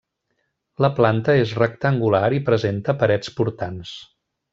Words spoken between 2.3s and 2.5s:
i